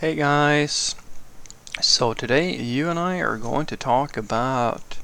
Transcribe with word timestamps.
Hey 0.00 0.14
guys! 0.14 0.94
So 1.80 2.14
today 2.14 2.54
you 2.54 2.88
and 2.88 3.00
I 3.00 3.16
are 3.16 3.36
going 3.36 3.66
to 3.66 3.76
talk 3.76 4.16
about 4.16 4.96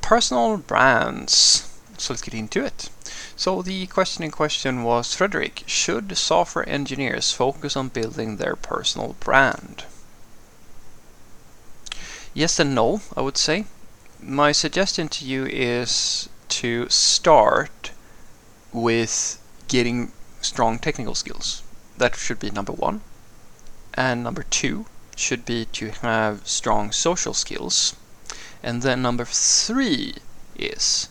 personal 0.00 0.56
brands. 0.56 1.72
So 1.98 2.12
let's 2.12 2.20
get 2.20 2.34
into 2.34 2.64
it. 2.64 2.90
So 3.36 3.62
the 3.62 3.86
question 3.86 4.24
in 4.24 4.32
question 4.32 4.82
was 4.82 5.14
Frederick, 5.14 5.62
should 5.66 6.18
software 6.18 6.68
engineers 6.68 7.30
focus 7.30 7.76
on 7.76 7.90
building 7.90 8.38
their 8.38 8.56
personal 8.56 9.14
brand? 9.20 9.84
Yes 12.34 12.58
and 12.58 12.74
no, 12.74 13.02
I 13.16 13.20
would 13.20 13.38
say. 13.38 13.66
My 14.20 14.50
suggestion 14.50 15.06
to 15.10 15.24
you 15.24 15.46
is 15.46 16.28
to 16.48 16.88
start 16.88 17.92
with 18.72 19.40
getting 19.68 20.10
strong 20.40 20.80
technical 20.80 21.14
skills. 21.14 21.62
That 21.98 22.16
should 22.16 22.40
be 22.40 22.50
number 22.50 22.72
one. 22.72 23.02
And 23.94 24.24
number 24.24 24.44
two 24.44 24.86
should 25.16 25.44
be 25.44 25.66
to 25.66 25.90
have 25.90 26.48
strong 26.48 26.92
social 26.92 27.34
skills. 27.34 27.94
And 28.62 28.82
then 28.82 29.02
number 29.02 29.24
three 29.24 30.14
is 30.56 31.08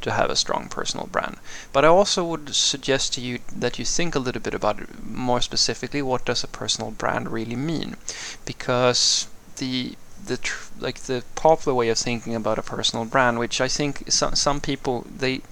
to 0.00 0.12
have 0.12 0.30
a 0.30 0.36
strong 0.36 0.68
personal 0.68 1.06
brand. 1.06 1.36
But 1.72 1.84
I 1.84 1.88
also 1.88 2.24
would 2.24 2.54
suggest 2.54 3.14
to 3.14 3.20
you 3.20 3.40
that 3.54 3.78
you 3.78 3.84
think 3.84 4.14
a 4.14 4.18
little 4.20 4.40
bit 4.40 4.54
about 4.54 4.80
it 4.80 5.04
more 5.04 5.40
specifically. 5.40 6.02
What 6.02 6.24
does 6.24 6.44
a 6.44 6.48
personal 6.48 6.90
brand 6.90 7.30
really 7.30 7.56
mean? 7.56 7.96
Because 8.44 9.26
the 9.56 9.96
the 10.24 10.38
like 10.78 11.00
the 11.00 11.22
popular 11.34 11.74
way 11.74 11.88
of 11.88 11.98
thinking 11.98 12.34
about 12.34 12.58
a 12.58 12.62
personal 12.62 13.04
brand, 13.04 13.38
which 13.38 13.60
I 13.60 13.68
think 13.68 14.10
some 14.10 14.34
some 14.34 14.60
people 14.60 15.06
they 15.08 15.42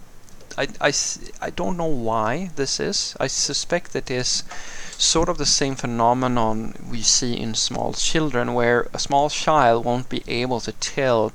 I, 0.56 0.68
I, 0.80 0.92
I 1.40 1.50
don't 1.50 1.76
know 1.76 1.86
why 1.86 2.50
this 2.56 2.80
is. 2.80 3.16
I 3.18 3.26
suspect 3.26 3.92
that 3.92 4.10
is 4.10 4.44
sort 4.96 5.28
of 5.28 5.38
the 5.38 5.46
same 5.46 5.74
phenomenon 5.74 6.74
we 6.90 7.02
see 7.02 7.34
in 7.34 7.54
small 7.54 7.92
children, 7.92 8.54
where 8.54 8.88
a 8.92 8.98
small 8.98 9.28
child 9.30 9.84
won't 9.84 10.08
be 10.08 10.22
able 10.28 10.60
to 10.60 10.72
tell 10.72 11.32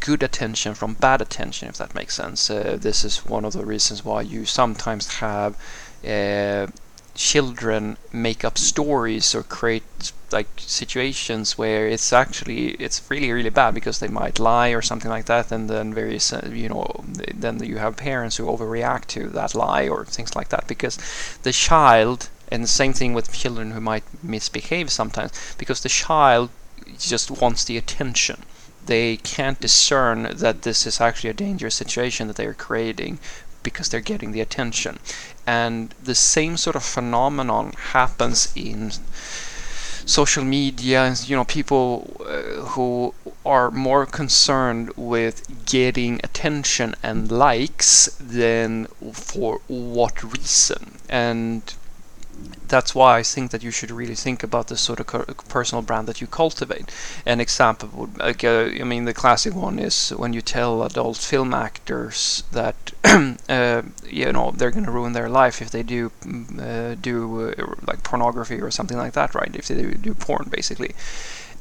good 0.00 0.22
attention 0.22 0.74
from 0.74 0.94
bad 0.94 1.20
attention, 1.20 1.68
if 1.68 1.78
that 1.78 1.94
makes 1.94 2.14
sense. 2.14 2.50
Uh, 2.50 2.76
this 2.80 3.04
is 3.04 3.24
one 3.24 3.44
of 3.44 3.52
the 3.52 3.64
reasons 3.64 4.04
why 4.04 4.20
you 4.20 4.44
sometimes 4.44 5.16
have 5.16 5.56
uh, 6.04 6.66
children 7.14 7.96
make 8.12 8.44
up 8.44 8.56
stories 8.56 9.34
or 9.34 9.42
create 9.42 10.12
like 10.30 10.48
situations 10.56 11.58
where 11.58 11.86
it's 11.86 12.10
actually 12.12 12.70
it's 12.72 13.02
really 13.10 13.30
really 13.30 13.50
bad 13.50 13.74
because 13.74 13.98
they 13.98 14.08
might 14.08 14.38
lie 14.38 14.70
or 14.70 14.80
something 14.80 15.10
like 15.10 15.26
that 15.26 15.52
and 15.52 15.68
then 15.68 15.92
various 15.92 16.32
uh, 16.32 16.48
you 16.50 16.70
know 16.70 17.04
then 17.34 17.62
you 17.62 17.76
have 17.76 17.96
parents 17.96 18.38
who 18.38 18.46
overreact 18.46 19.06
to 19.06 19.28
that 19.28 19.54
lie 19.54 19.86
or 19.86 20.06
things 20.06 20.34
like 20.34 20.48
that 20.48 20.66
because 20.66 20.96
the 21.42 21.52
child 21.52 22.30
and 22.52 22.62
the 22.62 22.68
same 22.68 22.92
thing 22.92 23.14
with 23.14 23.32
children 23.32 23.70
who 23.70 23.80
might 23.80 24.04
misbehave 24.22 24.90
sometimes, 24.90 25.32
because 25.56 25.80
the 25.80 25.88
child 25.88 26.50
just 26.98 27.30
wants 27.30 27.64
the 27.64 27.78
attention. 27.78 28.42
They 28.84 29.16
can't 29.16 29.58
discern 29.58 30.36
that 30.36 30.60
this 30.60 30.86
is 30.86 31.00
actually 31.00 31.30
a 31.30 31.44
dangerous 31.46 31.74
situation 31.74 32.26
that 32.26 32.36
they're 32.36 32.52
creating 32.52 33.20
because 33.62 33.88
they're 33.88 34.00
getting 34.00 34.32
the 34.32 34.40
attention. 34.40 34.98
And 35.46 35.94
the 36.02 36.14
same 36.14 36.56
sort 36.56 36.76
of 36.76 36.84
phenomenon 36.84 37.72
happens 37.92 38.52
in 38.54 38.92
social 40.04 40.44
media 40.44 41.14
you 41.26 41.36
know 41.36 41.44
people 41.44 42.16
uh, 42.26 42.64
who 42.70 43.14
are 43.46 43.70
more 43.70 44.04
concerned 44.04 44.90
with 44.96 45.64
getting 45.64 46.20
attention 46.24 46.94
and 47.02 47.30
likes 47.30 48.06
than 48.18 48.86
for 49.12 49.60
what 49.68 50.22
reason 50.22 50.98
and 51.08 51.74
that's 52.68 52.94
why 52.94 53.18
I 53.18 53.22
think 53.22 53.50
that 53.50 53.62
you 53.62 53.70
should 53.70 53.90
really 53.90 54.14
think 54.14 54.42
about 54.42 54.68
the 54.68 54.76
sort 54.78 54.98
of 54.98 55.36
personal 55.48 55.82
brand 55.82 56.08
that 56.08 56.20
you 56.22 56.26
cultivate. 56.26 56.90
An 57.26 57.40
example 57.40 57.90
would, 57.94 58.18
like, 58.18 58.42
uh, 58.44 58.70
I 58.80 58.84
mean, 58.84 59.04
the 59.04 59.12
classic 59.12 59.54
one 59.54 59.78
is 59.78 60.10
when 60.10 60.32
you 60.32 60.40
tell 60.40 60.82
adult 60.82 61.18
film 61.18 61.52
actors 61.52 62.44
that, 62.52 62.76
uh, 63.48 63.82
you 64.06 64.32
know, 64.32 64.52
they're 64.56 64.70
going 64.70 64.86
to 64.86 64.90
ruin 64.90 65.12
their 65.12 65.28
life 65.28 65.60
if 65.60 65.70
they 65.70 65.82
do 65.82 66.10
mm, 66.22 66.58
uh, 66.58 66.94
do 66.94 67.50
uh, 67.50 67.74
like 67.86 68.02
pornography 68.02 68.60
or 68.60 68.70
something 68.70 68.96
like 68.96 69.12
that, 69.12 69.34
right? 69.34 69.54
If 69.54 69.68
they 69.68 69.82
do 69.82 70.14
porn, 70.14 70.48
basically. 70.50 70.94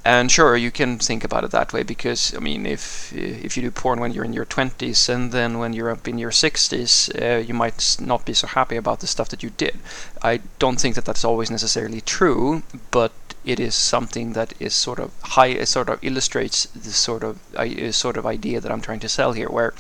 And 0.03 0.31
sure, 0.31 0.57
you 0.57 0.71
can 0.71 0.97
think 0.97 1.23
about 1.23 1.43
it 1.43 1.51
that 1.51 1.73
way 1.73 1.83
because 1.83 2.33
I 2.35 2.39
mean, 2.39 2.65
if 2.65 3.13
if 3.13 3.55
you 3.55 3.61
do 3.61 3.69
porn 3.69 3.99
when 3.99 4.13
you're 4.13 4.25
in 4.25 4.33
your 4.33 4.47
20s 4.47 5.07
and 5.09 5.31
then 5.31 5.59
when 5.59 5.73
you're 5.73 5.91
up 5.91 6.07
in 6.07 6.17
your 6.17 6.31
60s, 6.31 7.09
uh, 7.21 7.37
you 7.37 7.53
might 7.53 7.97
not 7.99 8.25
be 8.25 8.33
so 8.33 8.47
happy 8.47 8.77
about 8.77 8.99
the 9.01 9.07
stuff 9.07 9.29
that 9.29 9.43
you 9.43 9.51
did. 9.51 9.77
I 10.23 10.39
don't 10.57 10.81
think 10.81 10.95
that 10.95 11.05
that's 11.05 11.23
always 11.23 11.51
necessarily 11.51 12.01
true, 12.01 12.63
but 12.89 13.11
it 13.45 13.59
is 13.59 13.75
something 13.75 14.33
that 14.33 14.53
is 14.59 14.73
sort 14.73 14.99
of 14.99 15.11
high, 15.21 15.47
it 15.47 15.67
sort 15.67 15.89
of 15.89 16.03
illustrates 16.03 16.65
the 16.65 16.91
sort 16.91 17.23
of 17.23 17.39
uh, 17.55 17.91
sort 17.91 18.17
of 18.17 18.25
idea 18.25 18.59
that 18.59 18.71
I'm 18.71 18.81
trying 18.81 19.01
to 19.01 19.09
sell 19.09 19.33
here, 19.33 19.49
where 19.49 19.73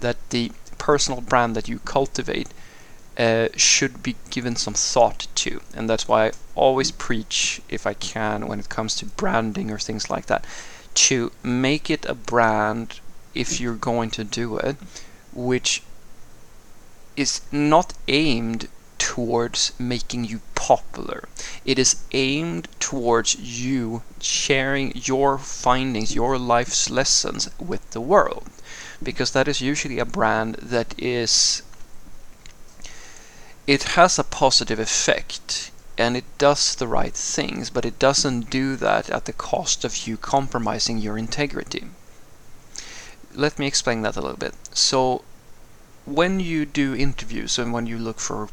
that 0.00 0.16
the 0.30 0.52
personal 0.78 1.20
brand 1.20 1.56
that 1.56 1.68
you 1.68 1.80
cultivate 1.80 2.48
uh, 3.16 3.48
should 3.56 4.02
be 4.02 4.16
given 4.30 4.56
some 4.56 4.74
thought 4.74 5.26
to. 5.36 5.60
And 5.74 5.88
that's 5.88 6.08
why 6.08 6.26
I 6.26 6.32
always 6.54 6.90
preach, 6.90 7.60
if 7.68 7.86
I 7.86 7.94
can, 7.94 8.46
when 8.48 8.60
it 8.60 8.68
comes 8.68 8.94
to 8.96 9.06
branding 9.06 9.70
or 9.70 9.78
things 9.78 10.10
like 10.10 10.26
that, 10.26 10.44
to 10.94 11.32
make 11.42 11.90
it 11.90 12.04
a 12.06 12.14
brand 12.14 13.00
if 13.34 13.60
you're 13.60 13.74
going 13.74 14.10
to 14.10 14.24
do 14.24 14.58
it, 14.58 14.76
which 15.32 15.82
is 17.16 17.40
not 17.52 17.94
aimed 18.08 18.68
towards 18.98 19.72
making 19.78 20.24
you 20.24 20.40
popular. 20.54 21.28
It 21.64 21.78
is 21.78 21.96
aimed 22.12 22.68
towards 22.80 23.36
you 23.36 24.02
sharing 24.20 24.92
your 24.94 25.38
findings, 25.38 26.14
your 26.14 26.38
life's 26.38 26.90
lessons 26.90 27.50
with 27.58 27.88
the 27.90 28.00
world. 28.00 28.48
Because 29.02 29.32
that 29.32 29.48
is 29.48 29.60
usually 29.60 29.98
a 29.98 30.04
brand 30.04 30.54
that 30.56 30.98
is 30.98 31.62
it 33.66 33.82
has 33.94 34.18
a 34.18 34.24
positive 34.24 34.78
effect 34.78 35.70
and 35.96 36.16
it 36.16 36.24
does 36.38 36.74
the 36.74 36.88
right 36.88 37.14
things, 37.14 37.70
but 37.70 37.84
it 37.84 37.98
doesn't 37.98 38.50
do 38.50 38.76
that 38.76 39.08
at 39.10 39.24
the 39.26 39.32
cost 39.32 39.84
of 39.84 40.06
you 40.06 40.16
compromising 40.16 40.98
your 40.98 41.16
integrity. 41.16 41.84
Let 43.32 43.58
me 43.58 43.66
explain 43.66 44.02
that 44.02 44.16
a 44.16 44.20
little 44.20 44.36
bit. 44.36 44.54
So, 44.72 45.22
when 46.04 46.40
you 46.40 46.66
do 46.66 46.94
interviews 46.94 47.58
and 47.58 47.72
when 47.72 47.86
you 47.86 47.98
look 47.98 48.20
for 48.20 48.48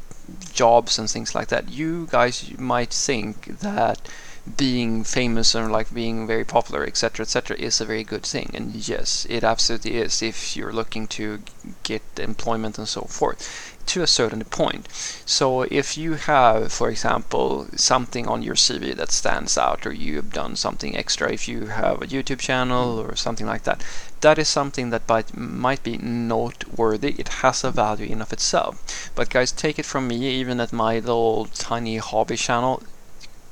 jobs 0.52 0.98
and 0.98 1.10
things 1.10 1.34
like 1.34 1.48
that, 1.48 1.68
you 1.68 2.06
guys 2.10 2.56
might 2.58 2.92
think 2.92 3.58
that 3.60 4.08
being 4.56 5.04
famous 5.04 5.54
and 5.54 5.70
like 5.70 5.92
being 5.94 6.26
very 6.26 6.44
popular, 6.44 6.84
etc., 6.84 7.24
etc., 7.24 7.56
is 7.58 7.80
a 7.80 7.84
very 7.84 8.02
good 8.02 8.24
thing. 8.24 8.50
And 8.54 8.74
yes, 8.74 9.26
it 9.28 9.44
absolutely 9.44 9.96
is 9.96 10.22
if 10.22 10.56
you're 10.56 10.72
looking 10.72 11.06
to 11.08 11.42
get 11.82 12.02
employment 12.18 12.78
and 12.78 12.88
so 12.88 13.02
forth 13.02 13.71
to 13.86 14.02
a 14.02 14.06
certain 14.06 14.44
point. 14.44 14.88
So 15.26 15.62
if 15.62 15.96
you 15.96 16.14
have, 16.14 16.72
for 16.72 16.88
example, 16.88 17.66
something 17.76 18.26
on 18.26 18.42
your 18.42 18.54
CV 18.54 18.94
that 18.96 19.10
stands 19.10 19.58
out, 19.58 19.86
or 19.86 19.92
you've 19.92 20.32
done 20.32 20.56
something 20.56 20.96
extra, 20.96 21.32
if 21.32 21.48
you 21.48 21.66
have 21.66 22.02
a 22.02 22.06
YouTube 22.06 22.40
channel 22.40 22.98
or 22.98 23.16
something 23.16 23.46
like 23.46 23.64
that, 23.64 23.84
that 24.20 24.38
is 24.38 24.48
something 24.48 24.90
that 24.90 25.36
might 25.36 25.82
be 25.82 25.98
noteworthy. 25.98 27.14
It 27.18 27.28
has 27.28 27.64
a 27.64 27.70
value 27.70 28.06
in 28.06 28.22
of 28.22 28.32
itself. 28.32 29.10
But 29.14 29.30
guys, 29.30 29.52
take 29.52 29.78
it 29.78 29.86
from 29.86 30.08
me, 30.08 30.28
even 30.28 30.60
at 30.60 30.72
my 30.72 30.94
little 30.94 31.46
tiny 31.46 31.96
hobby 31.98 32.36
channel, 32.36 32.82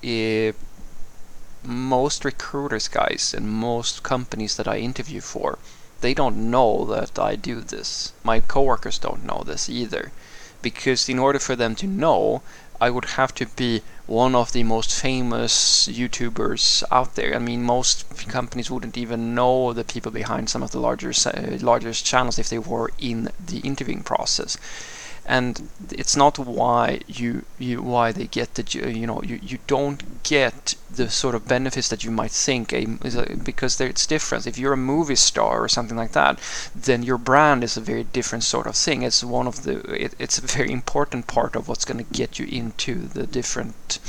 it, 0.03 0.55
most 1.63 2.25
recruiters, 2.25 2.89
guys, 2.89 3.35
and 3.37 3.51
most 3.51 4.03
companies 4.03 4.57
that 4.57 4.69
I 4.69 4.79
interview 4.79 5.21
for, 5.21 5.59
they 6.01 6.15
don't 6.15 6.51
know 6.51 6.85
that 6.87 7.19
I 7.19 7.37
do 7.37 7.61
this. 7.61 8.13
My 8.25 8.41
coworkers 8.41 8.99
don't 8.99 9.25
know 9.25 9.43
this 9.45 9.69
either. 9.69 10.13
Because 10.63 11.09
in 11.09 11.19
order 11.19 11.39
for 11.39 11.57
them 11.57 11.75
to 11.77 11.87
know, 11.87 12.43
I 12.81 12.91
would 12.91 13.05
have 13.17 13.35
to 13.37 13.47
be 13.47 13.83
one 14.07 14.35
of 14.35 14.53
the 14.53 14.63
most 14.63 14.99
famous 14.99 15.89
YouTubers 15.89 16.83
out 16.91 17.15
there. 17.15 17.35
I 17.35 17.39
mean, 17.39 17.63
most 17.63 18.29
companies 18.29 18.71
wouldn't 18.71 18.97
even 18.97 19.35
know 19.35 19.73
the 19.73 19.85
people 19.85 20.11
behind 20.11 20.51
some 20.51 20.63
of 20.63 20.71
the 20.71 20.81
larger, 20.81 21.13
largest 21.61 22.05
channels 22.05 22.39
if 22.39 22.49
they 22.49 22.59
were 22.59 22.91
in 22.99 23.31
the 23.39 23.59
interviewing 23.61 24.03
process 24.03 24.57
and 25.31 25.69
it's 25.93 26.17
not 26.17 26.41
why 26.41 27.01
you, 27.07 27.45
you 27.57 27.81
why 27.81 28.11
they 28.11 28.27
get 28.27 28.55
the 28.57 28.65
you 28.91 29.07
know 29.07 29.23
you, 29.23 29.39
you 29.41 29.59
don't 29.69 30.25
get 30.25 30.75
the 30.91 31.09
sort 31.09 31.37
of 31.37 31.47
benefits 31.47 31.89
that 31.89 32.03
you 32.03 32.11
might 32.11 32.33
think. 32.33 32.73
A, 32.73 32.85
because 33.45 33.81
it's 33.81 34.07
different. 34.07 34.49
If 34.49 34.59
you're 34.59 34.73
a 34.73 34.89
movie 34.95 35.15
star 35.15 35.63
or 35.63 35.69
something 35.69 35.97
like 35.97 36.13
that 36.13 36.41
then 36.75 37.05
your 37.05 37.17
brand 37.17 37.63
is 37.63 37.77
a 37.77 37.81
very 37.81 38.03
different 38.03 38.43
sort 38.43 38.67
of 38.67 38.75
thing. 38.75 39.03
It's 39.03 39.23
one 39.23 39.47
of 39.47 39.63
the 39.63 39.79
it, 40.05 40.15
it's 40.19 40.39
a 40.39 40.47
very 40.59 40.73
important 40.73 41.29
part 41.29 41.55
of 41.55 41.69
what's 41.69 41.85
going 41.85 42.05
to 42.05 42.13
get 42.13 42.41
you 42.41 42.47
into 42.47 42.95
the 42.97 43.25
different 43.27 44.01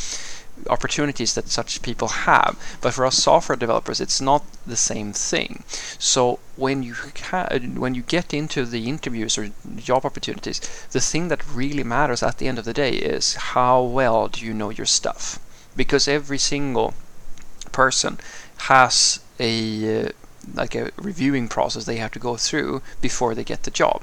opportunities 0.70 1.34
that 1.36 1.50
such 1.50 1.82
people 1.82 2.08
have. 2.08 2.56
But 2.82 2.94
for 2.94 3.06
us 3.06 3.18
software 3.18 3.56
developers, 3.56 4.00
it's 4.00 4.22
not 4.22 4.44
the 4.66 4.78
same 4.78 5.14
thing. 5.14 5.64
So 6.00 6.40
when 6.56 6.84
you 6.84 6.96
when 7.76 7.96
you 7.96 8.04
get 8.04 8.34
into 8.34 8.66
the 8.66 8.88
interviews 8.88 9.38
or 9.38 9.52
job 9.78 10.06
opportunities, 10.06 10.60
the 10.92 11.02
thing 11.02 11.28
that 11.30 11.48
really 11.48 11.84
matters 11.84 12.24
at 12.24 12.38
the 12.38 12.48
end 12.48 12.60
of 12.60 12.66
the 12.66 12.74
day 12.74 12.92
is 12.92 13.36
how 13.36 13.82
well 13.82 14.28
do 14.28 14.46
you 14.46 14.54
know 14.54 14.70
your 14.70 14.86
stuff. 14.88 15.40
because 15.76 16.08
every 16.08 16.38
single 16.38 16.94
person 17.72 18.20
has 18.70 19.20
a 19.40 20.06
uh, 20.06 20.10
like 20.54 20.76
a 20.76 20.92
reviewing 20.98 21.48
process 21.48 21.86
they 21.86 21.98
have 21.98 22.12
to 22.12 22.20
go 22.20 22.36
through 22.36 22.82
before 23.02 23.34
they 23.36 23.44
get 23.44 23.64
the 23.64 23.72
job 23.72 24.02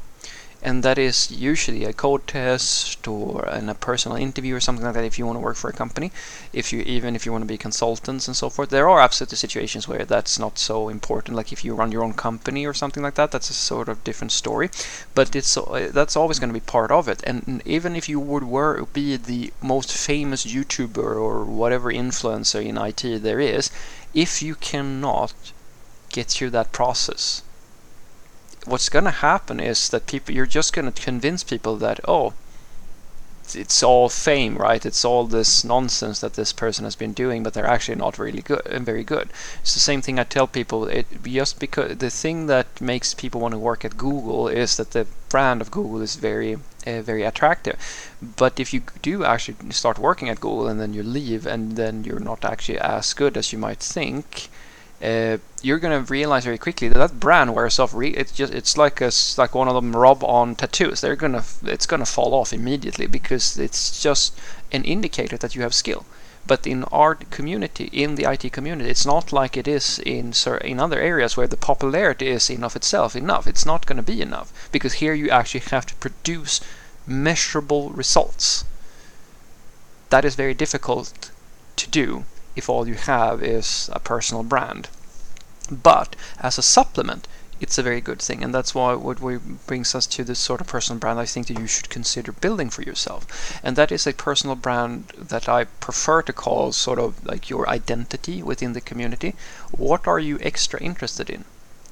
and 0.61 0.83
that 0.83 0.99
is 0.99 1.31
usually 1.31 1.85
a 1.85 1.93
code 1.93 2.27
test 2.27 3.07
or 3.07 3.49
in 3.49 3.69
a 3.69 3.75
personal 3.75 4.19
interview 4.19 4.57
or 4.57 4.61
something 4.61 4.85
like 4.85 4.95
that 4.95 5.05
if 5.05 5.19
you 5.19 5.25
want 5.25 5.37
to 5.37 5.41
work 5.41 5.57
for 5.57 5.71
a 5.71 5.73
company. 5.73 6.11
If 6.53 6.73
you 6.73 6.81
even 6.81 7.15
if 7.15 7.25
you 7.25 7.33
want 7.33 7.43
to 7.43 7.49
be 7.49 7.57
consultants 7.57 8.27
and 8.27 8.37
so 8.37 8.51
forth. 8.51 8.71
There 8.71 8.89
are 8.89 9.01
absolutely 9.01 9.37
situations 9.37 9.87
where 9.87 10.05
that's 10.05 10.39
not 10.39 10.59
so 10.59 10.89
important. 10.89 11.37
Like 11.37 11.53
if 11.53 11.65
you 11.65 11.75
run 11.75 11.93
your 11.93 12.03
own 12.03 12.15
company 12.15 12.67
or 12.67 12.75
something 12.75 13.03
like 13.03 13.15
that 13.15 13.31
that's 13.31 13.51
a 13.51 13.55
sort 13.55 13.89
of 13.89 14.03
different 14.03 14.33
story. 14.33 14.71
But 15.15 15.37
it's 15.37 15.57
uh, 15.57 15.91
that's 15.93 16.17
always 16.17 16.39
going 16.39 16.51
to 16.51 16.61
be 16.61 16.73
part 16.77 16.91
of 16.91 17.09
it. 17.09 17.23
And 17.25 17.63
even 17.65 17.95
if 17.95 18.09
you 18.09 18.19
would 18.19 18.45
were 18.45 18.85
be 18.93 19.17
the 19.17 19.53
most 19.63 19.93
famous 19.93 20.45
youtuber 20.45 21.17
or 21.17 21.45
whatever 21.45 21.93
influencer 21.93 22.65
in 22.65 22.77
IT 22.79 23.23
there 23.23 23.41
is 23.41 23.71
if 24.15 24.43
you 24.43 24.55
cannot 24.55 25.33
get 26.11 26.27
through 26.27 26.51
that 26.51 26.73
process 26.73 27.43
what's 28.65 28.89
going 28.89 29.05
to 29.05 29.11
happen 29.11 29.61
is 29.61 29.89
that 29.91 30.07
people 30.07 30.35
you're 30.35 30.47
just 30.47 30.73
going 30.73 30.91
to 30.91 31.03
convince 31.03 31.45
people 31.45 31.77
that 31.77 32.01
oh 32.07 32.33
it's 33.55 33.83
all 33.83 34.09
fame 34.09 34.57
right? 34.57 34.85
It's 34.85 35.05
all 35.05 35.25
this 35.25 35.65
nonsense 35.65 36.21
that 36.21 36.35
this 36.35 36.53
person 36.53 36.85
has 36.85 36.97
been 36.97 37.13
doing 37.13 37.43
but 37.43 37.55
they're 37.55 37.67
actually 37.67 37.97
not 37.97 38.19
really 38.19 38.43
good 38.43 38.67
and 38.67 38.85
very 38.85 39.05
good. 39.05 39.31
It's 39.63 39.75
the 39.75 39.81
same 39.81 40.03
thing 40.03 40.19
i 40.19 40.25
tell 40.25 40.47
people. 40.47 40.87
It 40.87 41.07
just 41.23 41.59
because 41.59 41.97
the 41.99 42.11
thing 42.11 42.47
that 42.47 42.81
makes 42.81 43.15
people 43.15 43.41
want 43.41 43.53
to 43.53 43.59
work 43.59 43.85
at 43.85 43.97
google 43.97 44.49
is 44.49 44.77
that 44.77 44.91
the 44.91 45.07
brand 45.29 45.61
of 45.61 45.71
google 45.71 46.03
is 46.03 46.17
very 46.17 46.57
uh, 46.87 47.03
very 47.03 47.23
attractive. 47.23 47.77
But 48.21 48.61
if 48.61 48.75
you 48.75 48.83
do 49.03 49.25
actually 49.25 49.71
start 49.71 49.99
working 49.99 50.29
at 50.29 50.41
google 50.41 50.69
and 50.69 50.81
then 50.81 50.93
you 50.93 51.03
leave 51.03 51.47
and 51.47 51.77
then 51.77 52.05
you're 52.05 52.21
not 52.21 52.45
actually 52.45 52.79
as 52.79 53.15
good 53.15 53.37
as 53.37 53.53
you 53.53 53.59
might 53.59 53.81
think 53.81 54.49
uh, 55.03 55.39
you're 55.63 55.79
gonna 55.79 56.01
realize 56.01 56.45
very 56.45 56.59
quickly 56.59 56.89
that 56.89 56.99
that 56.99 57.21
brand 57.21 57.55
wears 57.55 57.79
off. 57.79 57.95
Re- 57.95 58.15
it's 58.15 58.33
just 58.33 58.53
it's 58.53 58.77
like 58.77 59.01
a 59.01 59.13
like 59.37 59.55
one 59.55 59.69
of 59.69 59.75
them 59.75 59.95
rub 59.95 60.25
on 60.25 60.57
tattoos. 60.57 61.01
They're 61.01 61.15
gonna 61.17 61.45
it's 61.65 61.87
gonna 61.87 62.07
fall 62.07 62.35
off 62.35 62.53
immediately 62.53 63.07
because 63.07 63.57
it's 63.59 64.03
just 64.03 64.37
an 64.73 64.85
indicator 64.85 65.37
that 65.37 65.55
you 65.55 65.63
have 65.63 65.75
skill. 65.75 66.05
But 66.47 66.67
in 66.67 66.85
our 66.85 67.15
community, 67.15 67.91
in 67.93 68.17
the 68.17 68.25
IT 68.25 68.53
community, 68.53 68.91
it's 68.91 69.07
not 69.07 69.33
like 69.33 69.57
it 69.57 69.69
is 69.69 70.01
in 70.01 70.33
in 70.63 70.81
other 70.81 70.99
areas 70.99 71.37
where 71.37 71.47
the 71.47 71.57
popularity 71.57 72.29
is 72.29 72.51
in 72.51 72.65
of 72.65 72.75
itself 72.75 73.15
enough. 73.15 73.47
It's 73.47 73.67
not 73.67 73.87
to 73.87 74.03
be 74.03 74.21
enough 74.21 74.53
because 74.73 74.95
here 74.95 75.15
you 75.15 75.31
actually 75.31 75.61
have 75.71 75.87
to 75.87 75.95
produce 75.97 76.61
measurable 77.07 77.91
results. 77.91 78.65
That 80.11 80.25
is 80.25 80.35
very 80.35 80.55
difficult 80.55 81.31
to 81.77 81.89
do 81.89 82.25
if 82.59 82.69
all 82.69 82.87
you 82.87 82.95
have 82.95 83.43
is 83.43 83.89
a 83.93 84.01
personal 84.01 84.43
brand. 84.43 84.89
But 85.71 86.17
as 86.41 86.59
a 86.59 86.63
supplement, 86.63 87.29
it's 87.61 87.77
a 87.77 87.83
very 87.83 88.01
good 88.01 88.21
thing, 88.21 88.45
and 88.45 88.55
that's 88.55 88.75
why 88.75 88.95
what 88.95 89.21
we 89.21 89.37
brings 89.67 89.95
us 89.95 90.07
to 90.07 90.23
this 90.23 90.39
sort 90.39 90.61
of 90.61 90.67
personal 90.67 91.01
brand 91.01 91.19
I 91.19 91.27
think 91.27 91.49
that 91.49 91.59
you 91.59 91.67
should 91.67 91.91
consider 91.91 92.31
building 92.33 92.71
for 92.71 92.83
yourself. 92.83 93.27
And 93.63 93.75
that 93.77 93.91
is 93.91 94.07
a 94.07 94.13
personal 94.13 94.55
brand 94.55 95.13
that 95.19 95.49
I 95.49 95.65
prefer 95.65 96.23
to 96.23 96.33
call 96.33 96.73
sort 96.73 96.99
of 96.99 97.25
like 97.27 97.51
your 97.51 97.69
identity 97.69 98.43
within 98.43 98.75
the 98.75 98.81
community. 98.81 99.35
What 99.73 100.07
are 100.07 100.21
you 100.21 100.39
extra 100.41 100.81
interested 100.81 101.29
in? 101.29 101.45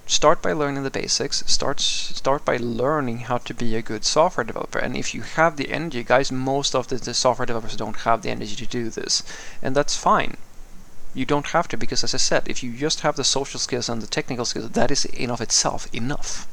Start 0.06 0.40
by 0.40 0.52
learning 0.52 0.84
the 0.84 0.90
basics. 0.90 1.42
Start 1.46 1.80
start 1.80 2.44
by 2.44 2.56
learning 2.58 3.18
how 3.28 3.38
to 3.38 3.52
be 3.52 3.74
a 3.74 3.82
good 3.82 4.04
software 4.04 4.44
developer. 4.44 4.78
And 4.78 4.96
if 4.96 5.14
you 5.14 5.22
have 5.22 5.56
the 5.56 5.70
energy, 5.70 6.04
guys, 6.04 6.30
most 6.30 6.74
of 6.74 6.86
the, 6.86 6.96
the 6.96 7.12
software 7.12 7.46
developers 7.46 7.76
don't 7.76 8.06
have 8.08 8.22
the 8.22 8.30
energy 8.30 8.56
to 8.56 8.66
do 8.66 8.88
this, 8.88 9.22
and 9.60 9.74
that's 9.74 9.96
fine 9.96 10.36
you 11.16 11.24
don't 11.24 11.46
have 11.48 11.66
to 11.68 11.78
because 11.78 12.04
as 12.04 12.14
I 12.14 12.18
said, 12.18 12.46
if 12.46 12.62
you 12.62 12.74
just 12.74 13.00
have 13.00 13.16
the 13.16 13.24
social 13.24 13.58
skills 13.58 13.88
and 13.88 14.02
the 14.02 14.06
technical 14.06 14.44
skills, 14.44 14.70
that 14.70 14.90
is 14.90 15.06
in 15.06 15.30
of 15.30 15.40
itself 15.40 15.92
enough. 15.94 16.46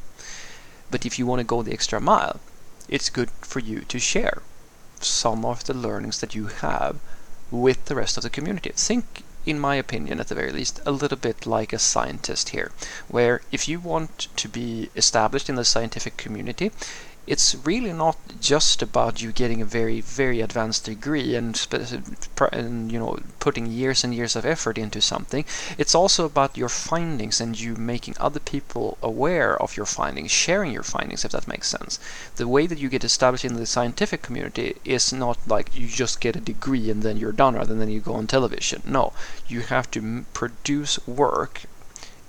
But 0.90 1.06
if 1.06 1.20
you 1.20 1.26
want 1.26 1.40
to 1.40 1.44
go 1.44 1.62
the 1.62 1.74
extra 1.74 2.00
mile, 2.00 2.40
it's 2.88 3.10
good 3.10 3.30
for 3.42 3.60
you 3.60 3.82
to 3.82 4.00
share 4.00 4.42
some 5.02 5.44
of 5.44 5.66
the 5.66 5.74
learnings 5.74 6.22
that 6.22 6.34
you 6.34 6.48
have 6.48 7.00
with 7.52 7.86
the 7.86 7.96
rest 7.96 8.16
of 8.16 8.24
the 8.24 8.30
community. 8.30 8.72
Think, 8.74 9.24
in 9.46 9.60
my 9.60 9.76
opinion, 9.76 10.22
at 10.22 10.30
the 10.30 10.36
very 10.36 10.52
least, 10.52 10.80
a 10.86 10.92
little 10.92 11.18
bit 11.18 11.46
like 11.46 11.74
a 11.74 11.80
scientist 11.80 12.50
here, 12.50 12.72
where 13.10 13.42
if 13.52 13.68
you 13.68 13.82
want 13.82 14.30
to 14.38 14.48
be 14.48 14.90
established 14.96 15.50
in 15.50 15.56
the 15.56 15.66
scientific 15.66 16.16
community, 16.16 16.72
it's 17.26 17.56
really 17.66 17.94
not 17.94 18.18
just 18.42 18.82
about 18.82 19.22
you 19.22 19.32
getting 19.32 19.62
a 19.62 19.66
very 19.66 20.02
very 20.02 20.42
advanced 20.42 20.86
degree 20.86 21.36
and, 21.36 21.68
and, 22.52 22.92
you 22.92 23.00
know 23.00 23.18
putting 23.40 23.66
years 23.68 24.04
and 24.04 24.14
years 24.14 24.36
of 24.36 24.46
effort 24.46 24.78
into 24.78 25.02
something. 25.02 25.46
It's 25.78 25.96
also 25.96 26.26
about 26.26 26.58
your 26.58 26.70
findings 26.70 27.40
and 27.40 27.60
you 27.60 27.76
making 27.76 28.16
other 28.20 28.40
people 28.40 28.98
aware 29.02 29.62
of 29.62 29.78
your 29.78 29.86
findings 29.86 30.32
sharing 30.32 30.72
your 30.72 30.84
findings 30.84 31.24
if 31.24 31.32
that 31.32 31.48
makes 31.48 31.70
sense. 31.70 32.00
The 32.36 32.48
way 32.48 32.68
that 32.68 32.80
you 32.80 32.90
get 32.90 33.04
established 33.04 33.46
in 33.46 33.56
the 33.56 33.66
scientific 33.66 34.22
community 34.22 34.76
is 34.84 35.14
not 35.14 35.38
like 35.48 35.76
you 35.78 35.88
just 35.88 36.22
get 36.22 36.36
a 36.36 36.42
degree 36.42 36.90
and 36.90 37.04
then 37.04 37.18
you're 37.18 37.32
done 37.32 37.56
rather 37.56 37.76
than 37.76 37.90
you 37.90 38.00
go 38.00 38.16
on 38.16 38.28
television. 38.28 38.82
No. 38.86 39.14
You 39.48 39.62
have 39.62 39.90
to 39.92 40.26
produce 40.34 41.06
work 41.08 41.64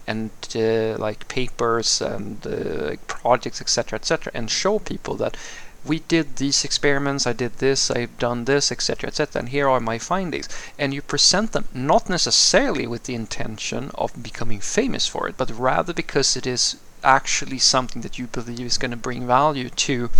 and 0.06 0.30
uh, 0.54 0.96
like 0.98 1.28
papers 1.28 2.00
and 2.00 2.46
uh, 2.46 2.96
projects 3.06 3.60
etc 3.60 3.98
etc 3.98 4.30
and 4.34 4.50
show 4.50 4.78
people 4.78 5.14
that 5.14 5.36
we 5.84 5.98
did 6.00 6.36
these 6.36 6.64
experiments, 6.64 7.26
I 7.26 7.34
did 7.34 7.58
this, 7.58 7.90
I've 7.90 8.18
done 8.18 8.46
this, 8.46 8.72
etc., 8.72 9.08
etc., 9.08 9.40
and 9.40 9.48
here 9.50 9.68
are 9.68 9.80
my 9.80 9.98
findings. 9.98 10.48
And 10.78 10.94
you 10.94 11.02
present 11.02 11.52
them 11.52 11.68
not 11.74 12.08
necessarily 12.08 12.86
with 12.86 13.04
the 13.04 13.14
intention 13.14 13.90
of 13.94 14.22
becoming 14.22 14.60
famous 14.60 15.06
for 15.06 15.28
it, 15.28 15.36
but 15.36 15.50
rather 15.50 15.92
because 15.92 16.36
it 16.36 16.46
is 16.46 16.76
actually 17.02 17.58
something 17.58 18.00
that 18.00 18.18
you 18.18 18.26
believe 18.28 18.60
is 18.60 18.78
going 18.78 18.92
to 18.92 18.96
bring 18.96 19.26
value 19.26 19.68
to 19.68 20.10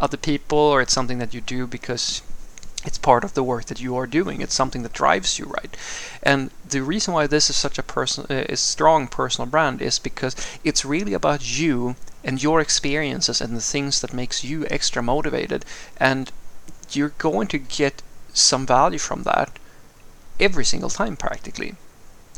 other 0.00 0.16
people, 0.16 0.58
or 0.58 0.80
it's 0.80 0.92
something 0.92 1.18
that 1.18 1.34
you 1.34 1.40
do 1.40 1.66
because 1.66 2.22
it's 2.84 2.98
part 2.98 3.24
of 3.24 3.34
the 3.34 3.42
work 3.42 3.64
that 3.66 3.80
you 3.80 3.96
are 3.96 4.06
doing. 4.06 4.40
It's 4.40 4.54
something 4.54 4.82
that 4.82 4.92
drives 4.92 5.38
you, 5.38 5.46
right? 5.46 5.76
And 6.22 6.50
the 6.68 6.82
reason 6.82 7.12
why 7.12 7.26
this 7.26 7.50
is 7.50 7.56
such 7.56 7.78
a 7.78 7.82
person, 7.82 8.26
uh, 8.30 8.44
a 8.48 8.56
strong 8.56 9.08
personal 9.08 9.50
brand, 9.50 9.82
is 9.82 9.98
because 9.98 10.36
it's 10.62 10.84
really 10.84 11.12
about 11.12 11.58
you 11.58 11.96
and 12.22 12.42
your 12.42 12.60
experiences 12.60 13.40
and 13.40 13.56
the 13.56 13.60
things 13.60 14.00
that 14.00 14.12
makes 14.12 14.44
you 14.44 14.66
extra 14.66 15.02
motivated. 15.02 15.64
And 15.96 16.30
you're 16.92 17.14
going 17.18 17.48
to 17.48 17.58
get 17.58 18.02
some 18.32 18.66
value 18.66 18.98
from 18.98 19.24
that 19.24 19.50
every 20.38 20.64
single 20.64 20.90
time, 20.90 21.16
practically. 21.16 21.74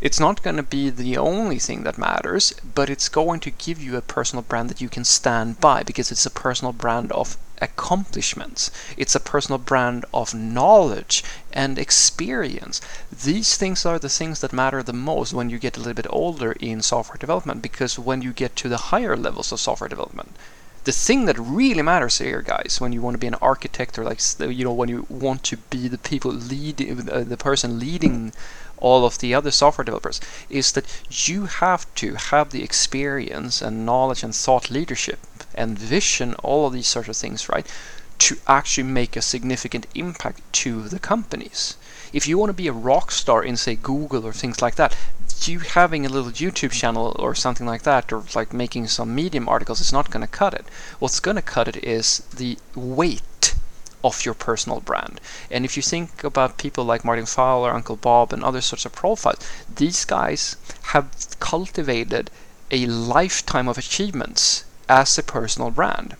It's 0.00 0.18
not 0.18 0.42
going 0.42 0.56
to 0.56 0.62
be 0.62 0.88
the 0.88 1.18
only 1.18 1.58
thing 1.58 1.82
that 1.82 1.98
matters, 1.98 2.54
but 2.74 2.88
it's 2.88 3.10
going 3.10 3.40
to 3.40 3.50
give 3.50 3.82
you 3.82 3.96
a 3.96 4.02
personal 4.02 4.42
brand 4.42 4.70
that 4.70 4.80
you 4.80 4.88
can 4.88 5.04
stand 5.04 5.60
by 5.60 5.82
because 5.82 6.10
it's 6.10 6.24
a 6.24 6.30
personal 6.30 6.72
brand 6.72 7.12
of 7.12 7.36
accomplishments. 7.60 8.70
It's 8.96 9.14
a 9.14 9.20
personal 9.20 9.58
brand 9.58 10.04
of 10.12 10.34
knowledge 10.34 11.22
and 11.52 11.78
experience. 11.78 12.80
These 13.12 13.56
things 13.56 13.84
are 13.84 13.98
the 13.98 14.08
things 14.08 14.40
that 14.40 14.52
matter 14.52 14.82
the 14.82 14.92
most 14.92 15.32
when 15.32 15.50
you 15.50 15.58
get 15.58 15.76
a 15.76 15.80
little 15.80 15.94
bit 15.94 16.06
older 16.10 16.52
in 16.52 16.82
software 16.82 17.18
development 17.18 17.62
because 17.62 17.98
when 17.98 18.22
you 18.22 18.32
get 18.32 18.56
to 18.56 18.68
the 18.68 18.90
higher 18.92 19.16
levels 19.16 19.52
of 19.52 19.60
software 19.60 19.88
development, 19.88 20.34
the 20.84 20.92
thing 20.92 21.26
that 21.26 21.38
really 21.38 21.82
matters 21.82 22.18
here, 22.18 22.40
guys, 22.40 22.78
when 22.80 22.92
you 22.92 23.02
want 23.02 23.14
to 23.14 23.18
be 23.18 23.26
an 23.26 23.34
architect 23.34 23.98
or 23.98 24.04
like 24.04 24.20
you 24.38 24.64
know 24.64 24.72
when 24.72 24.88
you 24.88 25.06
want 25.10 25.44
to 25.44 25.58
be 25.58 25.88
the 25.88 25.98
people 25.98 26.32
leading, 26.32 27.08
uh, 27.10 27.20
the 27.20 27.36
person 27.36 27.78
leading 27.78 28.32
all 28.80 29.04
of 29.04 29.18
the 29.18 29.34
other 29.34 29.50
software 29.50 29.84
developers, 29.84 30.20
is 30.48 30.72
that 30.72 30.84
you 31.28 31.46
have 31.46 31.86
to 31.96 32.14
have 32.14 32.50
the 32.50 32.62
experience 32.62 33.62
and 33.62 33.86
knowledge 33.86 34.22
and 34.22 34.34
thought 34.34 34.70
leadership 34.70 35.18
and 35.54 35.78
vision, 35.78 36.34
all 36.42 36.66
of 36.66 36.72
these 36.72 36.88
sort 36.88 37.08
of 37.08 37.16
things, 37.16 37.48
right? 37.48 37.66
To 38.18 38.36
actually 38.46 38.84
make 38.84 39.16
a 39.16 39.22
significant 39.22 39.86
impact 39.94 40.40
to 40.54 40.88
the 40.88 40.98
companies. 40.98 41.76
If 42.12 42.26
you 42.26 42.38
want 42.38 42.50
to 42.50 42.54
be 42.54 42.68
a 42.68 42.72
rock 42.72 43.10
star 43.12 43.42
in, 43.42 43.56
say, 43.56 43.76
Google 43.76 44.26
or 44.26 44.32
things 44.32 44.60
like 44.60 44.74
that, 44.76 44.96
you 45.42 45.60
having 45.60 46.04
a 46.04 46.08
little 46.08 46.30
YouTube 46.30 46.72
channel 46.72 47.16
or 47.18 47.34
something 47.34 47.66
like 47.66 47.82
that, 47.82 48.12
or 48.12 48.24
like 48.34 48.52
making 48.52 48.88
some 48.88 49.14
Medium 49.14 49.48
articles, 49.48 49.80
is 49.80 49.92
not 49.92 50.10
going 50.10 50.20
to 50.20 50.26
cut 50.26 50.54
it. 50.54 50.66
What's 50.98 51.20
going 51.20 51.36
to 51.36 51.42
cut 51.42 51.68
it 51.68 51.82
is 51.84 52.18
the 52.36 52.58
weight 52.74 53.54
of 54.02 54.24
your 54.24 54.34
personal 54.34 54.80
brand. 54.80 55.20
And 55.50 55.64
if 55.64 55.76
you 55.76 55.82
think 55.82 56.24
about 56.24 56.58
people 56.58 56.84
like 56.84 57.04
Martin 57.04 57.26
Fowler, 57.26 57.72
Uncle 57.72 57.96
Bob, 57.96 58.32
and 58.32 58.42
other 58.42 58.60
sorts 58.60 58.86
of 58.86 58.92
profiles, 58.92 59.38
these 59.74 60.04
guys 60.04 60.56
have 60.94 61.08
cultivated 61.40 62.30
a 62.70 62.86
lifetime 62.86 63.68
of 63.68 63.78
achievements 63.78 64.64
as 64.88 65.18
a 65.18 65.22
personal 65.22 65.70
brand. 65.70 66.16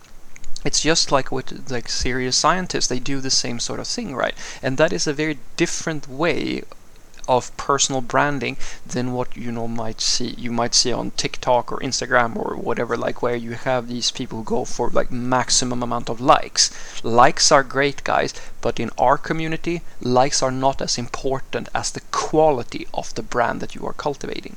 It's 0.65 0.81
just 0.81 1.11
like 1.11 1.33
with 1.33 1.71
like 1.71 1.89
serious 1.89 2.37
scientists, 2.37 2.89
they 2.89 2.99
do 2.99 3.21
the 3.21 3.31
same 3.31 3.61
sort 3.61 3.81
of 3.81 3.87
thing, 3.87 4.15
right? 4.15 4.35
And 4.63 4.77
that 4.77 4.93
is 4.93 5.07
a 5.07 5.15
very 5.15 5.39
different 5.57 6.07
way 6.07 6.63
of 7.31 7.57
personal 7.57 8.01
branding 8.01 8.57
than 8.85 9.13
what 9.13 9.37
you 9.37 9.53
know 9.53 9.69
might 9.69 10.01
see 10.01 10.31
you 10.37 10.51
might 10.51 10.75
see 10.75 10.93
on 10.93 11.13
TikTok 11.13 11.71
or 11.71 11.79
Instagram 11.79 12.35
or 12.35 12.57
whatever 12.57 12.97
like 12.97 13.23
where 13.23 13.37
you 13.37 13.53
have 13.53 13.87
these 13.87 14.11
people 14.11 14.39
who 14.39 14.45
go 14.45 14.65
for 14.65 14.91
like 14.91 15.13
maximum 15.13 15.81
amount 15.81 16.11
of 16.11 16.21
likes. 16.21 16.73
Likes 17.05 17.53
are 17.53 17.63
great 17.63 18.03
guys 18.03 18.35
but 18.61 18.81
in 18.81 18.91
our 18.99 19.17
community 19.17 19.83
likes 20.01 20.43
are 20.43 20.51
not 20.51 20.83
as 20.83 20.99
important 20.99 21.69
as 21.73 21.93
the 21.93 22.03
quality 22.11 22.89
of 22.93 23.15
the 23.15 23.23
brand 23.23 23.61
that 23.61 23.77
you 23.77 23.87
are 23.87 23.93
cultivating. 23.93 24.57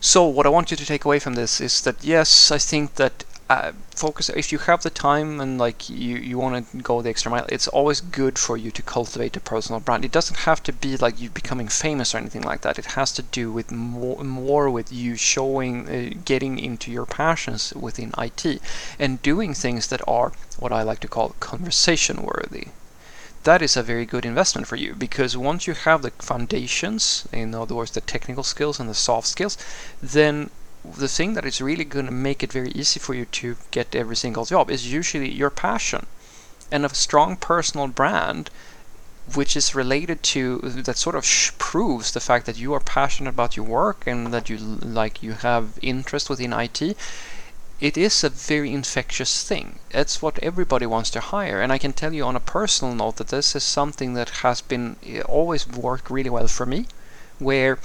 So 0.00 0.26
what 0.26 0.46
I 0.46 0.54
want 0.56 0.72
you 0.72 0.76
to 0.76 0.84
take 0.84 1.04
away 1.04 1.20
from 1.20 1.34
this 1.34 1.60
is 1.60 1.80
that 1.82 2.02
yes 2.02 2.50
I 2.50 2.58
think 2.58 2.96
that 2.96 3.24
uh, 3.52 3.72
focus. 3.94 4.30
If 4.30 4.50
you 4.50 4.58
have 4.58 4.82
the 4.82 4.88
time 5.08 5.40
and 5.40 5.58
like 5.58 5.90
you 5.90 6.16
you 6.16 6.38
want 6.38 6.54
to 6.70 6.78
go 6.78 7.02
the 7.02 7.10
extra 7.10 7.30
mile 7.30 7.46
it's 7.56 7.68
always 7.68 8.00
good 8.00 8.38
for 8.38 8.56
you 8.56 8.70
to 8.70 8.82
cultivate 8.82 9.36
a 9.36 9.40
personal 9.52 9.80
brand. 9.80 10.04
It 10.04 10.16
doesn't 10.18 10.40
have 10.48 10.62
to 10.62 10.72
be 10.72 10.96
like 10.96 11.20
you 11.20 11.28
becoming 11.28 11.68
famous 11.68 12.14
or 12.14 12.18
anything 12.18 12.46
like 12.50 12.62
that. 12.62 12.78
It 12.78 12.96
has 12.98 13.12
to 13.12 13.22
do 13.40 13.52
with 13.52 13.70
more 13.70 14.24
more 14.24 14.70
with 14.70 14.88
you 14.90 15.16
showing 15.16 15.74
uh, 15.88 16.18
getting 16.24 16.54
into 16.58 16.90
your 16.90 17.06
passions 17.06 17.62
within 17.86 18.10
IT 18.26 18.44
and 18.98 19.22
doing 19.30 19.52
things 19.52 19.88
that 19.88 20.02
are 20.18 20.32
what 20.58 20.72
I 20.72 20.82
like 20.82 21.00
to 21.00 21.12
call 21.14 21.36
conversation 21.40 22.16
worthy. 22.22 22.68
That 23.44 23.60
is 23.60 23.76
a 23.76 23.82
very 23.92 24.06
good 24.06 24.24
investment 24.24 24.66
for 24.66 24.76
you 24.76 24.94
because 24.94 25.36
once 25.36 25.66
you 25.66 25.74
have 25.74 26.00
the 26.02 26.12
foundations 26.30 27.28
in 27.32 27.54
other 27.54 27.74
words 27.74 27.90
the 27.90 28.00
technical 28.00 28.44
skills 28.44 28.80
and 28.80 28.88
the 28.88 28.94
soft 29.08 29.26
skills 29.26 29.58
then 30.00 30.50
the 30.84 31.08
thing 31.08 31.34
that 31.34 31.44
is 31.44 31.60
really 31.60 31.84
going 31.84 32.06
to 32.06 32.12
make 32.12 32.42
it 32.42 32.52
very 32.52 32.70
easy 32.70 32.98
for 32.98 33.14
you 33.14 33.24
to 33.26 33.56
get 33.70 33.94
every 33.94 34.16
single 34.16 34.44
job 34.44 34.70
is 34.70 34.92
usually 34.92 35.30
your 35.30 35.50
passion 35.50 36.06
and 36.70 36.84
a 36.84 36.94
strong 36.94 37.36
personal 37.36 37.86
brand 37.86 38.50
which 39.34 39.56
is 39.56 39.74
related 39.74 40.22
to 40.22 40.58
that 40.58 40.96
sort 40.96 41.14
of 41.14 41.24
proves 41.58 42.10
the 42.10 42.20
fact 42.20 42.44
that 42.46 42.58
you 42.58 42.72
are 42.74 42.80
passionate 42.80 43.30
about 43.30 43.56
your 43.56 43.64
work 43.64 44.02
and 44.06 44.34
that 44.34 44.50
you 44.50 44.56
like 44.58 45.22
you 45.22 45.32
have 45.32 45.78
interest 45.80 46.28
within 46.28 46.52
IT 46.52 46.96
it 47.82 47.98
is 47.98 48.22
a 48.22 48.28
very 48.28 48.72
infectious 48.72 49.42
thing. 49.42 49.80
that's 49.90 50.22
what 50.22 50.38
everybody 50.38 50.86
wants 50.86 51.10
to 51.10 51.18
hire. 51.18 51.60
And 51.60 51.72
I 51.72 51.78
can 51.78 51.92
tell 51.92 52.12
you 52.12 52.24
on 52.24 52.36
a 52.36 52.48
personal 52.58 52.94
note 52.94 53.16
that 53.16 53.26
this 53.28 53.56
is 53.56 53.64
something 53.64 54.14
that 54.14 54.30
has 54.46 54.60
been 54.60 54.94
eh, 55.04 55.20
always 55.22 55.66
worked 55.66 56.08
really 56.08 56.30
well 56.30 56.46
for 56.46 56.64
me, 56.64 56.86
where 57.40 57.80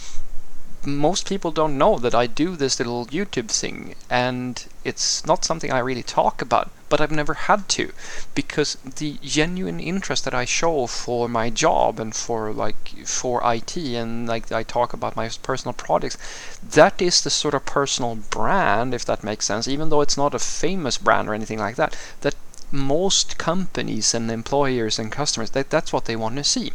most 0.88 1.28
people 1.28 1.52
don't 1.52 1.78
know 1.78 2.00
that 2.00 2.16
I 2.16 2.28
do 2.28 2.56
this 2.56 2.80
little 2.80 3.06
YouTube 3.08 3.50
thing, 3.50 3.94
and 4.10 4.66
it's 4.86 5.26
not 5.26 5.44
something 5.44 5.70
I 5.70 5.80
really 5.80 6.02
talk 6.02 6.42
about, 6.42 6.72
but 6.88 7.02
I've 7.02 7.12
never 7.12 7.34
had 7.34 7.68
to, 7.70 7.92
because 8.34 8.76
the 8.76 9.20
genuine 9.22 9.82
interest 9.82 10.24
that 10.24 10.34
I 10.34 10.46
show 10.46 10.88
for 10.88 11.28
my 11.28 11.50
job 11.50 12.00
and 12.00 12.16
for 12.16 12.54
like 12.54 13.06
for 13.06 13.42
IT 13.44 13.76
and 13.76 14.30
like 14.30 14.50
I 14.50 14.64
talk 14.64 14.94
about 14.94 15.18
my 15.18 15.30
personal 15.44 15.74
projects, 15.74 16.18
that 16.64 17.02
is 17.02 17.22
the 17.22 17.30
sort 17.30 17.54
of 17.54 17.66
personal 17.66 18.16
brand, 18.16 18.94
if 18.94 19.04
that 19.06 19.26
makes 19.26 19.46
sense, 19.46 19.68
even 19.68 19.90
though 19.90 20.02
it's 20.02 20.16
not 20.16 20.34
a 20.34 20.40
famous 20.40 20.98
brand 20.98 21.28
or 21.28 21.34
anything 21.34 21.60
like 21.60 21.76
that, 21.76 21.98
that 22.22 22.36
most 22.72 23.38
companies 23.38 24.14
and 24.14 24.32
employers 24.32 24.98
and 24.98 25.12
customers, 25.12 25.50
that, 25.50 25.70
that's 25.70 25.92
what 25.92 26.06
they 26.06 26.16
want 26.16 26.38
to 26.38 26.46
see 26.46 26.72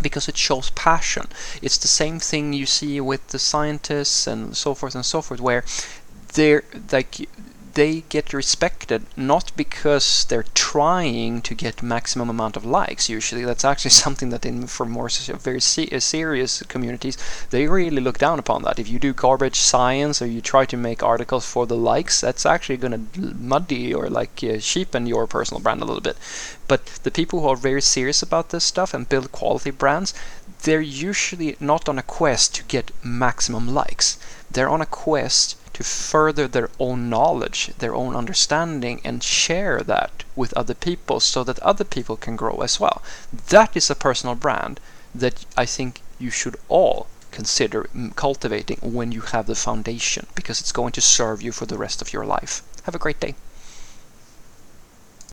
because 0.00 0.28
it 0.28 0.36
shows 0.36 0.70
passion. 0.70 1.28
It's 1.62 1.78
the 1.78 1.88
same 1.88 2.18
thing 2.18 2.52
you 2.52 2.66
see 2.66 3.00
with 3.00 3.28
the 3.28 3.38
scientists 3.38 4.26
and 4.26 4.56
so 4.56 4.74
forth 4.74 4.94
and 4.94 5.04
so 5.04 5.22
forth, 5.22 5.40
where 5.40 5.64
they're 6.34 6.64
like 6.90 7.28
they 7.74 8.02
get 8.08 8.32
respected 8.32 9.04
not 9.16 9.50
because 9.56 10.24
they're 10.26 10.46
trying 10.54 11.42
to 11.42 11.54
get 11.54 11.82
maximum 11.82 12.30
amount 12.30 12.56
of 12.56 12.64
likes 12.64 13.08
usually. 13.08 13.44
That's 13.44 13.64
actually 13.64 13.90
something 14.04 14.30
that 14.30 14.46
in 14.46 14.66
for 14.66 14.86
more 14.86 15.08
very 15.08 15.58
uh, 15.58 16.00
serious 16.00 16.62
communities 16.62 17.18
they 17.50 17.66
really 17.66 18.00
look 18.00 18.18
down 18.18 18.38
upon 18.38 18.62
that. 18.62 18.78
If 18.78 18.88
you 18.88 18.98
do 18.98 19.12
garbage 19.12 19.58
science 19.58 20.22
or 20.22 20.26
you 20.26 20.40
try 20.40 20.64
to 20.66 20.76
make 20.76 21.02
articles 21.02 21.44
for 21.46 21.66
the 21.66 21.76
likes 21.76 22.20
that's 22.20 22.46
actually 22.46 22.76
going 22.76 23.08
to 23.12 23.20
muddy 23.34 23.92
or 23.92 24.08
like 24.08 24.42
uh, 24.42 24.58
cheapen 24.58 25.06
your 25.06 25.26
personal 25.26 25.60
brand 25.60 25.82
a 25.82 25.84
little 25.84 26.00
bit. 26.00 26.16
But 26.68 26.86
the 27.02 27.10
people 27.10 27.40
who 27.40 27.48
are 27.48 27.56
very 27.56 27.82
serious 27.82 28.22
about 28.22 28.50
this 28.50 28.64
stuff 28.64 28.94
and 28.94 29.08
build 29.08 29.32
quality 29.32 29.70
brands 29.70 30.14
they're 30.62 30.80
usually 30.80 31.56
not 31.60 31.88
on 31.90 31.98
a 31.98 32.02
quest 32.02 32.54
to 32.54 32.62
get 32.64 32.90
maximum 33.02 33.74
likes. 33.74 34.16
They're 34.50 34.68
on 34.68 34.80
a 34.80 34.86
quest 34.86 35.56
to 35.74 35.84
further 35.84 36.48
their 36.48 36.70
own 36.78 37.10
knowledge, 37.10 37.70
their 37.78 37.94
own 37.94 38.16
understanding, 38.16 39.00
and 39.04 39.22
share 39.22 39.82
that 39.82 40.24
with 40.34 40.54
other 40.54 40.74
people 40.74 41.20
so 41.20 41.44
that 41.44 41.58
other 41.58 41.84
people 41.84 42.16
can 42.16 42.36
grow 42.36 42.62
as 42.62 42.80
well. 42.80 43.02
That 43.48 43.76
is 43.76 43.90
a 43.90 43.94
personal 43.94 44.34
brand 44.34 44.80
that 45.14 45.44
I 45.56 45.66
think 45.66 46.00
you 46.18 46.30
should 46.30 46.56
all 46.68 47.08
consider 47.30 47.88
cultivating 48.14 48.78
when 48.80 49.10
you 49.10 49.20
have 49.20 49.46
the 49.46 49.56
foundation 49.56 50.26
because 50.36 50.60
it's 50.60 50.72
going 50.72 50.92
to 50.92 51.00
serve 51.00 51.42
you 51.42 51.50
for 51.50 51.66
the 51.66 51.78
rest 51.78 52.00
of 52.00 52.12
your 52.12 52.24
life. 52.24 52.62
Have 52.84 52.94
a 52.94 52.98
great 52.98 53.18
day. 53.18 53.34